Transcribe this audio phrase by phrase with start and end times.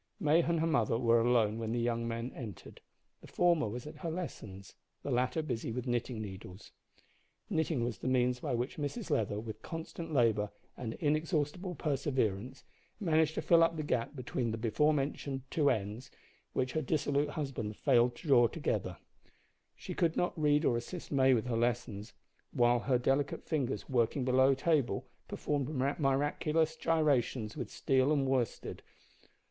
[0.19, 2.81] May and her mother were alone when the young men entered;
[3.21, 6.71] the former was at her lessons, the latter busy with knitting needles.
[7.51, 12.63] Knitting was the means by which Mrs Leather, with constant labour and inexhaustible perseverance,
[12.99, 16.09] managed to fill up the gap between the before mentioned "two ends,"
[16.53, 18.97] which her dissolute husband failed to draw together.
[19.75, 22.11] She could read or assist May with her lessons,
[22.49, 28.81] while her delicate fingers, working below the table, performed miraculous gyrations with steel and worsted.